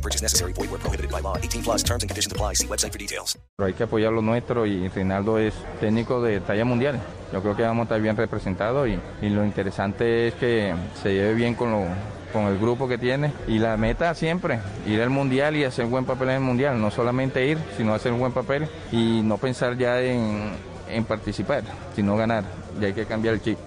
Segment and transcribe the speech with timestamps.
[0.00, 0.54] No purchase necessary.
[0.54, 1.36] Void where prohibited by law.
[1.36, 2.54] 18 plus terms and conditions apply.
[2.54, 3.36] See website for details.
[3.56, 6.98] Pero hay que apoyar lo nuestro y Reinaldo es técnico de talla mundial.
[7.34, 11.34] Yo creo que vamos a estar bien representados y, lo interesante es que se lleve
[11.34, 11.84] bien con, lo,
[12.32, 16.06] con el grupo que tiene y la meta siempre, ir al mundial y hacer buen
[16.06, 16.80] papel en el mundial.
[16.80, 20.52] No solamente ir, sino hacer un buen papel y no pensar ya en,
[20.88, 21.62] en participar,
[21.94, 22.44] sino ganar.
[22.80, 23.58] Y hay que cambiar el chip.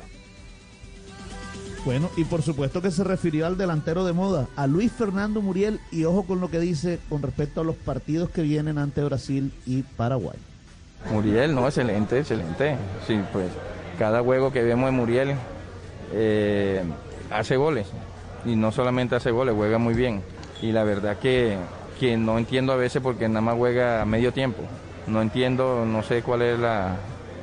[1.86, 5.82] Bueno, y por supuesto que se refirió al delantero de moda, a Luis Fernando Muriel,
[5.92, 9.52] y ojo con lo que dice con respecto a los partidos que vienen ante Brasil
[9.66, 10.38] y Paraguay.
[11.12, 12.78] Muriel, no, excelente, excelente.
[13.06, 13.48] Sí, pues
[14.00, 15.36] cada juego que vemos de Muriel
[16.14, 16.84] eh,
[17.30, 17.88] hace goles.
[18.46, 20.22] Y no solamente hace goles, juega muy bien.
[20.62, 21.58] Y la verdad que,
[22.00, 24.64] que no entiendo a veces porque nada más juega a medio tiempo.
[25.08, 26.96] No entiendo, no sé cuál es la...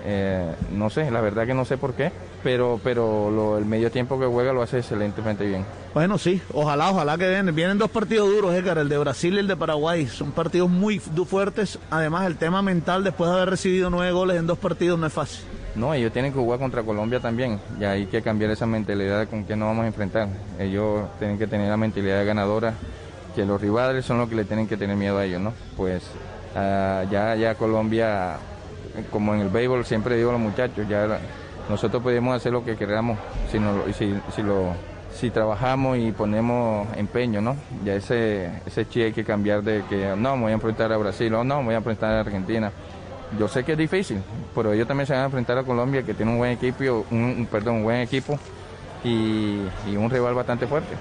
[0.06, 2.10] eh, no sé, la verdad que no sé por qué.
[2.42, 5.64] Pero, pero lo- el medio tiempo que juega lo hace excelentemente bien.
[5.92, 7.54] Bueno, sí, ojalá, ojalá que vienen.
[7.54, 10.06] Vienen dos partidos duros, Edgar, el de Brasil y el de Paraguay.
[10.06, 11.78] Son partidos muy fuertes.
[11.90, 15.12] Además, el tema mental, después de haber recibido nueve goles en dos partidos, no es
[15.12, 15.44] fácil.
[15.74, 17.60] No, ellos tienen que jugar contra Colombia también.
[17.78, 20.28] Y hay que cambiar esa mentalidad con qué nos vamos a enfrentar.
[20.58, 22.72] Ellos tienen que tener la mentalidad ganadora,
[23.36, 25.52] que los rivales son los que le tienen que tener miedo a ellos, ¿no?
[25.76, 26.02] Pues
[26.56, 28.36] ah, ya, ya Colombia,
[29.12, 31.20] como en el béisbol, siempre digo a los muchachos, ya
[31.70, 33.18] nosotros podemos hacer lo que queramos
[33.50, 34.74] si, no lo- y si, si lo,
[35.18, 37.56] si trabajamos y ponemos empeño, ¿no?
[37.84, 40.96] Ya ese, ese chi hay que cambiar de que no, me voy a enfrentar a
[40.98, 42.70] Brasil o no, me voy a enfrentar a Argentina.
[43.38, 44.20] Yo sé que es difícil,
[44.54, 47.46] pero ellos también se van a enfrentar a Colombia, que tiene un buen equipo, un,
[47.50, 48.38] perdón, un buen equipo
[49.04, 50.94] y, y un rival bastante fuerte.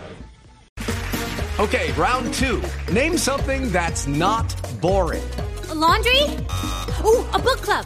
[1.57, 2.62] Okay, round two.
[2.94, 4.46] Name something that's not
[4.80, 5.24] boring.
[5.69, 6.24] A laundry?
[7.03, 7.86] Ooh, a book club.